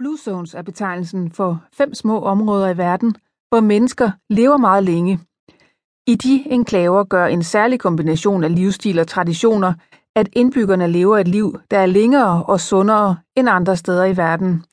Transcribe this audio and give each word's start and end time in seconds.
Blue 0.00 0.18
zones 0.18 0.54
er 0.54 0.62
betegnelsen 0.62 1.32
for 1.32 1.62
fem 1.72 1.94
små 1.94 2.20
områder 2.20 2.68
i 2.68 2.76
verden, 2.76 3.14
hvor 3.48 3.60
mennesker 3.60 4.10
lever 4.30 4.56
meget 4.56 4.84
længe. 4.84 5.20
I 6.06 6.14
de 6.14 6.44
enklaver 6.52 7.04
gør 7.04 7.26
en 7.26 7.42
særlig 7.42 7.80
kombination 7.80 8.44
af 8.44 8.54
livsstil 8.54 8.98
og 8.98 9.06
traditioner, 9.06 9.72
at 10.16 10.28
indbyggerne 10.32 10.86
lever 10.86 11.18
et 11.18 11.28
liv, 11.28 11.58
der 11.70 11.78
er 11.78 11.86
længere 11.86 12.44
og 12.44 12.60
sundere 12.60 13.16
end 13.36 13.48
andre 13.48 13.76
steder 13.76 14.04
i 14.04 14.16
verden. 14.16 14.64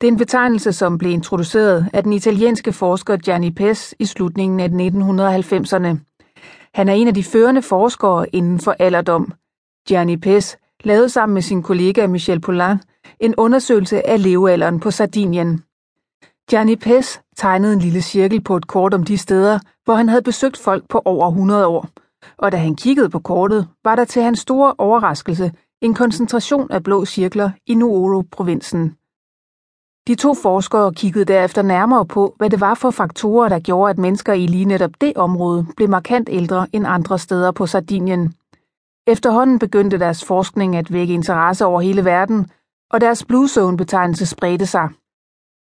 Det 0.00 0.06
er 0.06 0.12
en 0.12 0.18
betegnelse, 0.18 0.72
som 0.72 0.98
blev 0.98 1.10
introduceret 1.10 1.90
af 1.92 2.02
den 2.02 2.12
italienske 2.12 2.72
forsker 2.72 3.16
Gianni 3.16 3.50
Pes 3.50 3.94
i 3.98 4.04
slutningen 4.04 4.60
af 4.60 4.68
1990'erne. 4.68 5.98
Han 6.74 6.88
er 6.88 6.92
en 6.92 7.08
af 7.08 7.14
de 7.14 7.24
førende 7.24 7.62
forskere 7.62 8.34
inden 8.34 8.60
for 8.60 8.76
alderdom. 8.78 9.32
Gianni 9.88 10.16
Pes 10.16 10.58
lavede 10.84 11.08
sammen 11.08 11.34
med 11.34 11.42
sin 11.42 11.62
kollega 11.62 12.06
Michel 12.06 12.40
Poulin 12.40 12.78
en 13.20 13.34
undersøgelse 13.36 14.06
af 14.06 14.22
levealderen 14.22 14.80
på 14.80 14.90
Sardinien. 14.90 15.62
Gianni 16.50 16.76
Pes 16.76 17.20
tegnede 17.36 17.72
en 17.72 17.78
lille 17.78 18.02
cirkel 18.02 18.40
på 18.40 18.56
et 18.56 18.66
kort 18.66 18.94
om 18.94 19.04
de 19.04 19.18
steder, 19.18 19.58
hvor 19.84 19.94
han 19.94 20.08
havde 20.08 20.22
besøgt 20.22 20.56
folk 20.56 20.88
på 20.88 21.02
over 21.04 21.28
100 21.28 21.66
år, 21.66 21.88
og 22.36 22.52
da 22.52 22.56
han 22.56 22.76
kiggede 22.76 23.10
på 23.10 23.18
kortet, 23.18 23.68
var 23.84 23.96
der 23.96 24.04
til 24.04 24.22
hans 24.22 24.38
store 24.38 24.74
overraskelse 24.78 25.52
en 25.80 25.94
koncentration 25.94 26.70
af 26.70 26.82
blå 26.82 27.04
cirkler 27.04 27.50
i 27.66 27.74
Nuoro-provinsen. 27.74 28.96
De 30.08 30.14
to 30.14 30.34
forskere 30.34 30.94
kiggede 30.94 31.24
derefter 31.24 31.62
nærmere 31.62 32.06
på, 32.06 32.34
hvad 32.36 32.50
det 32.50 32.60
var 32.60 32.74
for 32.74 32.90
faktorer, 32.90 33.48
der 33.48 33.58
gjorde, 33.58 33.90
at 33.90 33.98
mennesker 33.98 34.32
i 34.32 34.46
lige 34.46 34.64
netop 34.64 34.90
det 35.00 35.12
område 35.16 35.66
blev 35.76 35.88
markant 35.88 36.28
ældre 36.32 36.66
end 36.72 36.86
andre 36.86 37.18
steder 37.18 37.50
på 37.50 37.66
Sardinien. 37.66 38.34
Efterhånden 39.06 39.58
begyndte 39.58 39.98
deres 39.98 40.24
forskning 40.24 40.76
at 40.76 40.92
vække 40.92 41.14
interesse 41.14 41.64
over 41.66 41.80
hele 41.80 42.04
verden, 42.04 42.50
og 42.92 43.00
deres 43.00 43.24
Blue 43.24 43.48
Zone-betegnelse 43.48 44.26
spredte 44.26 44.66
sig. 44.66 44.88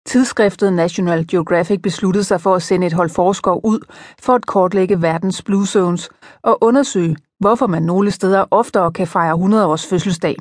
Tidsskriftet 0.06 0.72
National 0.72 1.26
Geographic 1.26 1.82
besluttede 1.82 2.24
sig 2.24 2.40
for 2.40 2.54
at 2.54 2.62
sende 2.62 2.86
et 2.86 2.92
hold 2.92 3.10
forskere 3.10 3.64
ud 3.64 3.80
for 4.20 4.32
at 4.32 4.46
kortlægge 4.46 5.02
verdens 5.02 5.42
Blue 5.42 5.66
Zones 5.66 6.10
og 6.42 6.58
undersøge, 6.60 7.16
hvorfor 7.40 7.66
man 7.66 7.82
nogle 7.82 8.10
steder 8.10 8.44
oftere 8.50 8.92
kan 8.92 9.06
fejre 9.06 9.34
100 9.34 9.66
års 9.66 9.86
fødselsdag. 9.86 10.36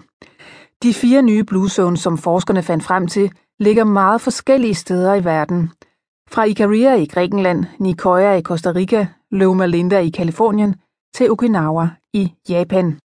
De 0.84 0.94
fire 0.94 1.22
nye 1.22 1.44
Blue 1.44 1.70
Zones, 1.70 2.00
som 2.00 2.18
forskerne 2.18 2.64
fandt 2.64 2.84
frem 2.84 3.08
til, 3.08 3.32
ligger 3.60 3.84
meget 3.84 4.22
forskellige 4.22 4.76
steder 4.76 5.14
i 5.14 5.24
verden. 5.24 5.72
Fra 6.30 6.44
Ikaria 6.44 6.94
i 6.96 7.06
Grækenland, 7.06 7.66
Nicoya 7.80 8.34
i 8.36 8.42
Costa 8.42 8.70
Rica, 8.72 9.08
Loma 9.32 9.66
Linda 9.66 10.00
i 10.00 10.10
Kalifornien 10.10 10.76
til 11.16 11.32
Okinawa 11.32 11.90
i 12.14 12.34
Japan. 12.50 13.00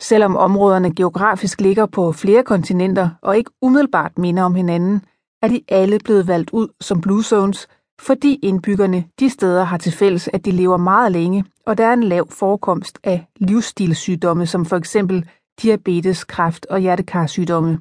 Selvom 0.00 0.36
områderne 0.36 0.94
geografisk 0.94 1.60
ligger 1.60 1.86
på 1.86 2.12
flere 2.12 2.42
kontinenter 2.42 3.10
og 3.22 3.36
ikke 3.36 3.50
umiddelbart 3.62 4.18
minder 4.18 4.42
om 4.42 4.54
hinanden, 4.54 5.02
er 5.42 5.48
de 5.48 5.60
alle 5.68 5.98
blevet 6.04 6.26
valgt 6.26 6.50
ud 6.50 6.68
som 6.80 7.00
Blue 7.00 7.22
Zones, 7.22 7.68
fordi 8.00 8.34
indbyggerne 8.42 9.04
de 9.20 9.30
steder 9.30 9.64
har 9.64 9.78
til 9.78 9.92
fælles, 9.92 10.28
at 10.32 10.44
de 10.44 10.50
lever 10.50 10.76
meget 10.76 11.12
længe, 11.12 11.44
og 11.66 11.78
der 11.78 11.86
er 11.86 11.92
en 11.92 12.02
lav 12.02 12.30
forekomst 12.30 12.98
af 13.04 13.26
livsstilssygdomme, 13.36 14.46
som 14.46 14.64
for 14.64 14.76
eksempel 14.76 15.28
diabetes, 15.62 16.24
kræft 16.24 16.66
og 16.66 16.78
hjertekarsygdomme. 16.78 17.78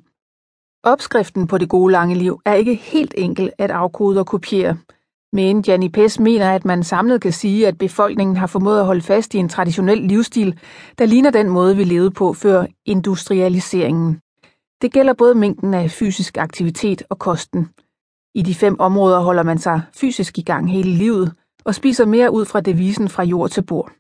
Opskriften 0.84 1.48
på 1.48 1.58
det 1.58 1.70
gode 1.70 1.92
lange 1.92 2.16
liv 2.16 2.42
er 2.46 2.54
ikke 2.54 2.76
helt 2.76 3.14
enkel 3.18 3.52
at 3.58 3.72
afkode 3.72 4.20
og 4.20 4.28
kopiere, 4.28 4.78
men 5.34 5.62
Gianni 5.62 5.90
Pes 5.90 6.20
mener, 6.20 6.52
at 6.52 6.66
man 6.66 6.84
samlet 6.84 7.22
kan 7.22 7.34
sige, 7.34 7.68
at 7.68 7.78
befolkningen 7.78 8.38
har 8.38 8.48
formået 8.48 8.80
at 8.80 8.86
holde 8.86 9.02
fast 9.02 9.34
i 9.34 9.38
en 9.38 9.50
traditionel 9.50 9.98
livsstil, 9.98 10.60
der 10.98 11.06
ligner 11.06 11.30
den 11.30 11.50
måde, 11.50 11.76
vi 11.76 11.84
levede 11.84 12.12
på 12.12 12.34
før 12.34 12.66
industrialiseringen. 12.86 14.22
Det 14.82 14.94
gælder 14.94 15.14
både 15.14 15.36
mængden 15.36 15.74
af 15.74 15.92
fysisk 15.92 16.38
aktivitet 16.38 17.04
og 17.10 17.20
kosten. 17.20 17.70
I 18.36 18.42
de 18.42 18.56
fem 18.56 18.80
områder 18.80 19.20
holder 19.20 19.44
man 19.44 19.58
sig 19.58 19.82
fysisk 19.96 20.38
i 20.38 20.42
gang 20.42 20.72
hele 20.72 20.90
livet 20.90 21.34
og 21.66 21.76
spiser 21.76 22.06
mere 22.06 22.32
ud 22.32 22.46
fra 22.46 22.62
devisen 22.62 23.10
fra 23.10 23.24
jord 23.24 23.50
til 23.50 23.62
bord. 23.62 23.92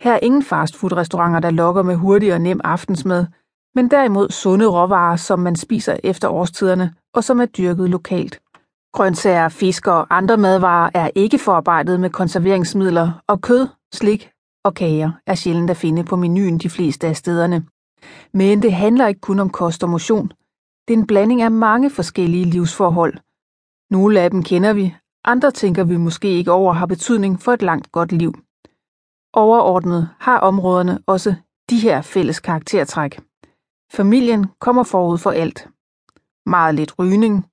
Her 0.00 0.12
er 0.12 0.18
ingen 0.22 0.42
fastfood-restauranter, 0.42 1.40
der 1.40 1.50
lokker 1.50 1.82
med 1.82 1.96
hurtig 1.96 2.34
og 2.34 2.40
nem 2.40 2.60
aftensmad, 2.64 3.26
men 3.74 3.90
derimod 3.90 4.28
sunde 4.30 4.66
råvarer, 4.66 5.16
som 5.16 5.38
man 5.38 5.56
spiser 5.56 5.96
efter 6.04 6.28
årstiderne 6.28 6.94
og 7.14 7.24
som 7.24 7.40
er 7.40 7.46
dyrket 7.46 7.90
lokalt. 7.90 8.40
Grøntsager, 8.98 9.48
fisk 9.48 9.86
og 9.86 10.16
andre 10.16 10.36
madvarer 10.36 10.90
er 10.94 11.10
ikke 11.14 11.38
forarbejdet 11.38 12.00
med 12.00 12.10
konserveringsmidler, 12.10 13.22
og 13.26 13.40
kød, 13.40 13.68
slik 13.94 14.30
og 14.64 14.74
kager 14.74 15.10
er 15.26 15.34
sjældent 15.34 15.70
at 15.70 15.76
finde 15.76 16.04
på 16.04 16.16
menuen 16.16 16.58
de 16.58 16.70
fleste 16.70 17.06
af 17.06 17.16
stederne. 17.16 17.66
Men 18.32 18.62
det 18.62 18.72
handler 18.72 19.06
ikke 19.06 19.20
kun 19.20 19.38
om 19.38 19.50
kost 19.50 19.82
og 19.82 19.90
motion. 19.90 20.32
Det 20.88 20.94
er 20.94 20.98
en 20.98 21.06
blanding 21.06 21.42
af 21.42 21.50
mange 21.50 21.90
forskellige 21.90 22.44
livsforhold. 22.44 23.14
Nogle 23.90 24.20
af 24.20 24.30
dem 24.30 24.42
kender 24.42 24.72
vi, 24.72 24.94
andre 25.24 25.50
tænker 25.50 25.84
vi 25.84 25.96
måske 25.96 26.28
ikke 26.28 26.52
over 26.52 26.72
har 26.72 26.86
betydning 26.86 27.42
for 27.42 27.52
et 27.52 27.62
langt 27.62 27.92
godt 27.92 28.12
liv. 28.12 28.34
Overordnet 29.32 30.08
har 30.18 30.38
områderne 30.38 30.98
også 31.06 31.34
de 31.70 31.80
her 31.80 32.02
fælles 32.02 32.40
karaktertræk. 32.40 33.20
Familien 33.92 34.46
kommer 34.60 34.82
forud 34.82 35.18
for 35.18 35.30
alt. 35.30 35.68
Meget 36.46 36.74
lidt 36.74 36.98
rygning. 36.98 37.44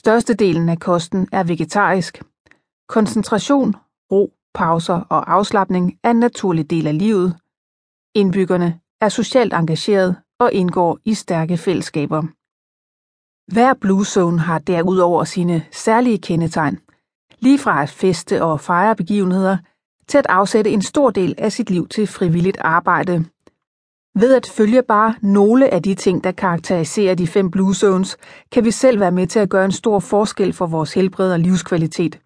Størstedelen 0.00 0.68
af 0.68 0.78
kosten 0.78 1.28
er 1.32 1.44
vegetarisk. 1.44 2.22
Koncentration, 2.88 3.74
ro, 4.12 4.32
pauser 4.54 5.00
og 5.00 5.32
afslappning 5.32 5.98
er 6.02 6.10
en 6.10 6.16
naturlig 6.16 6.70
del 6.70 6.86
af 6.86 6.98
livet. 6.98 7.36
Indbyggerne 8.14 8.80
er 9.00 9.08
socialt 9.08 9.52
engageret 9.54 10.16
og 10.38 10.52
indgår 10.52 10.98
i 11.04 11.14
stærke 11.14 11.56
fællesskaber. 11.56 12.22
Hver 13.52 13.74
Blue 13.74 14.04
Zone 14.04 14.38
har 14.38 14.58
derudover 14.58 15.24
sine 15.24 15.66
særlige 15.72 16.18
kendetegn, 16.18 16.78
lige 17.38 17.58
fra 17.58 17.82
at 17.82 17.90
feste 17.90 18.42
og 18.42 18.60
fejre 18.60 18.96
begivenheder 18.96 19.58
til 20.08 20.18
at 20.18 20.26
afsætte 20.28 20.70
en 20.70 20.82
stor 20.82 21.10
del 21.10 21.34
af 21.38 21.52
sit 21.52 21.70
liv 21.70 21.88
til 21.88 22.06
frivilligt 22.06 22.58
arbejde. 22.60 23.24
Ved 24.20 24.34
at 24.34 24.46
følge 24.46 24.82
bare 24.82 25.14
nogle 25.22 25.74
af 25.74 25.82
de 25.82 25.94
ting, 25.94 26.24
der 26.24 26.32
karakteriserer 26.32 27.14
de 27.14 27.26
fem 27.26 27.50
Blue 27.50 27.74
Zones, 27.74 28.16
kan 28.52 28.64
vi 28.64 28.70
selv 28.70 29.00
være 29.00 29.12
med 29.12 29.26
til 29.26 29.38
at 29.38 29.50
gøre 29.50 29.64
en 29.64 29.72
stor 29.72 29.98
forskel 29.98 30.52
for 30.52 30.66
vores 30.66 30.94
helbred 30.94 31.32
og 31.32 31.38
livskvalitet. 31.38 32.20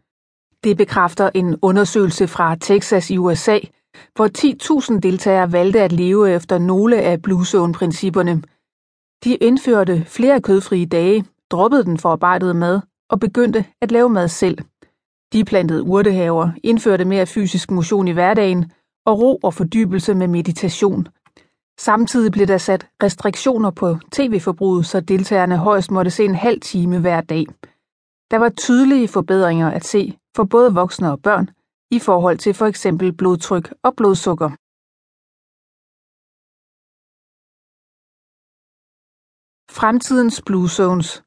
Det 0.65 0.77
bekræfter 0.77 1.31
en 1.35 1.57
undersøgelse 1.63 2.29
fra 2.29 2.57
Texas 2.61 3.11
i 3.11 3.19
USA, 3.19 3.59
hvor 4.15 4.29
10.000 4.95 5.01
deltagere 5.01 5.53
valgte 5.53 5.81
at 5.81 5.93
leve 5.93 6.31
efter 6.31 6.59
nogle 6.59 6.97
af 7.03 7.23
Blue 7.23 7.45
Zone-principperne. 7.47 8.43
De 9.25 9.35
indførte 9.35 10.05
flere 10.07 10.41
kødfrie 10.41 10.87
dage, 10.87 11.25
droppede 11.51 11.85
den 11.85 11.99
forarbejdede 11.99 12.55
mad 12.55 12.81
og 13.11 13.21
begyndte 13.21 13.65
at 13.81 13.93
lave 13.93 14.11
mad 14.11 14.29
selv. 14.29 14.59
De 15.33 15.45
plantede 15.45 15.83
urtehaver, 15.83 16.51
indførte 16.63 17.05
mere 17.05 17.27
fysisk 17.27 17.71
motion 17.71 18.09
i 18.09 18.13
hverdagen 18.13 18.73
og 19.07 19.21
ro 19.21 19.37
og 19.43 19.55
fordybelse 19.55 20.15
med 20.15 20.29
meditation. 20.29 21.07
Samtidig 21.87 22.33
blev 22.33 22.47
der 22.47 22.59
sat 22.59 22.87
restriktioner 23.03 23.71
på 23.71 23.99
tv-forbruget, 24.13 24.87
så 24.87 25.01
deltagerne 25.01 25.57
højst 25.57 25.91
måtte 25.91 26.11
se 26.11 26.25
en 26.25 26.35
halv 26.35 26.61
time 26.61 27.01
hver 27.01 27.21
dag. 27.21 27.47
Der 28.31 28.39
var 28.39 28.49
tydelige 28.49 29.09
forbedringer 29.09 29.71
at 29.71 29.85
se 29.85 30.19
for 30.37 30.45
både 30.45 30.75
voksne 30.75 31.13
og 31.13 31.23
børn 31.23 31.51
i 31.91 31.99
forhold 31.99 32.39
til 32.39 32.55
for 32.55 32.67
eksempel 32.67 33.17
blodtryk 33.17 33.75
og 33.83 33.97
blodsukker. 33.97 34.51
Fremtidens 39.79 40.43
Blue 40.47 40.69
Zones 40.69 41.23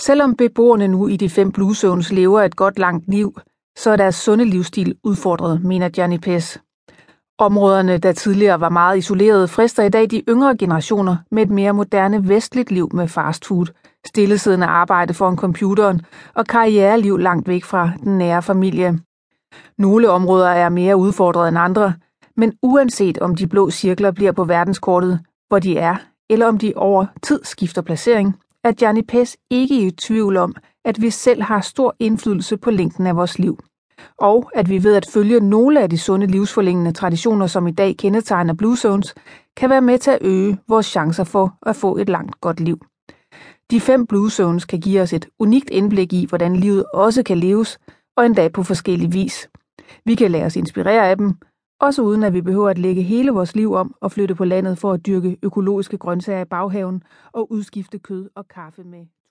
Selvom 0.00 0.36
beboerne 0.36 0.88
nu 0.88 1.06
i 1.06 1.16
de 1.16 1.30
fem 1.30 1.52
Blue 1.52 1.74
Zones 1.74 2.12
lever 2.12 2.40
et 2.42 2.56
godt 2.56 2.78
langt 2.78 3.08
liv, 3.08 3.40
så 3.76 3.90
er 3.90 3.96
deres 3.96 4.14
sunde 4.14 4.44
livsstil 4.44 4.98
udfordret, 5.04 5.64
mener 5.64 5.90
Johnny 5.98 6.18
Pes. 6.18 6.58
Områderne, 7.40 7.98
der 7.98 8.12
tidligere 8.12 8.60
var 8.60 8.68
meget 8.68 8.98
isolerede, 8.98 9.48
frister 9.48 9.82
i 9.82 9.88
dag 9.88 10.10
de 10.10 10.22
yngre 10.28 10.56
generationer 10.56 11.16
med 11.30 11.42
et 11.42 11.50
mere 11.50 11.72
moderne 11.72 12.28
vestligt 12.28 12.70
liv 12.70 12.90
med 12.94 13.08
fast 13.08 13.46
food, 13.46 13.66
stillesiddende 14.06 14.66
arbejde 14.66 15.14
foran 15.14 15.36
computeren 15.36 16.00
og 16.34 16.46
karriereliv 16.46 17.18
langt 17.18 17.48
væk 17.48 17.64
fra 17.64 17.90
den 18.04 18.18
nære 18.18 18.42
familie. 18.42 18.98
Nogle 19.78 20.10
områder 20.10 20.48
er 20.48 20.68
mere 20.68 20.96
udfordret 20.96 21.48
end 21.48 21.58
andre, 21.58 21.94
men 22.36 22.52
uanset 22.62 23.18
om 23.18 23.36
de 23.36 23.46
blå 23.46 23.70
cirkler 23.70 24.10
bliver 24.10 24.32
på 24.32 24.44
verdenskortet, 24.44 25.20
hvor 25.48 25.58
de 25.58 25.78
er, 25.78 25.96
eller 26.30 26.46
om 26.46 26.58
de 26.58 26.72
over 26.76 27.06
tid 27.22 27.40
skifter 27.44 27.82
placering, 27.82 28.36
er 28.64 28.72
Gianni 28.72 29.02
Pes 29.02 29.36
ikke 29.50 29.86
i 29.86 29.90
tvivl 29.90 30.36
om, 30.36 30.54
at 30.84 31.02
vi 31.02 31.10
selv 31.10 31.42
har 31.42 31.60
stor 31.60 31.96
indflydelse 31.98 32.56
på 32.56 32.70
længden 32.70 33.06
af 33.06 33.16
vores 33.16 33.38
liv. 33.38 33.58
Og 34.16 34.50
at 34.54 34.68
vi 34.68 34.84
ved 34.84 34.94
at 34.94 35.06
følge 35.12 35.40
nogle 35.40 35.80
af 35.80 35.90
de 35.90 35.98
sunde 35.98 36.26
livsforlængende 36.26 36.92
traditioner, 36.92 37.46
som 37.46 37.66
i 37.66 37.70
dag 37.70 37.96
kendetegner 37.96 38.54
Blue 38.54 38.76
Zones, 38.76 39.14
kan 39.56 39.70
være 39.70 39.82
med 39.82 39.98
til 39.98 40.10
at 40.10 40.18
øge 40.20 40.58
vores 40.68 40.86
chancer 40.86 41.24
for 41.24 41.58
at 41.62 41.76
få 41.76 41.96
et 41.96 42.08
langt 42.08 42.40
godt 42.40 42.60
liv. 42.60 42.78
De 43.70 43.80
fem 43.80 44.06
Blue 44.06 44.30
Zones 44.30 44.64
kan 44.64 44.80
give 44.80 45.00
os 45.00 45.12
et 45.12 45.28
unikt 45.38 45.70
indblik 45.70 46.12
i, 46.12 46.26
hvordan 46.28 46.56
livet 46.56 46.84
også 46.94 47.22
kan 47.22 47.38
leves, 47.38 47.78
og 48.16 48.26
endda 48.26 48.48
på 48.48 48.62
forskellig 48.62 49.12
vis. 49.12 49.50
Vi 50.04 50.14
kan 50.14 50.30
lade 50.30 50.44
os 50.44 50.56
inspirere 50.56 51.10
af 51.10 51.16
dem, 51.16 51.34
også 51.80 52.02
uden 52.02 52.22
at 52.22 52.32
vi 52.32 52.40
behøver 52.40 52.70
at 52.70 52.78
lægge 52.78 53.02
hele 53.02 53.30
vores 53.30 53.56
liv 53.56 53.72
om 53.72 53.94
og 54.00 54.12
flytte 54.12 54.34
på 54.34 54.44
landet 54.44 54.78
for 54.78 54.92
at 54.92 55.06
dyrke 55.06 55.36
økologiske 55.42 55.98
grøntsager 55.98 56.40
i 56.40 56.44
baghaven 56.44 57.02
og 57.32 57.52
udskifte 57.52 57.98
kød 57.98 58.30
og 58.36 58.48
kaffe 58.48 58.84
med 58.84 59.17